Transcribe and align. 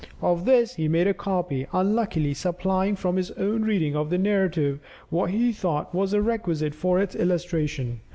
Of 0.19 0.45
this 0.45 0.73
he 0.73 0.87
made 0.87 1.05
a 1.05 1.13
copy, 1.13 1.67
unluckily 1.71 2.33
supplying 2.33 2.95
from 2.95 3.17
his 3.17 3.29
own 3.33 3.61
reading 3.61 3.95
of 3.95 4.09
the 4.09 4.17
narrative 4.17 4.79
what 5.11 5.29
he 5.29 5.51
thought 5.53 5.93
was 5.93 6.17
requisite 6.17 6.73
for 6.73 6.99
its 6.99 7.13
illustration. 7.15 7.99